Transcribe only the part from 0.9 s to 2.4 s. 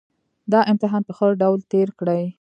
په ښه ډول تېر کړئ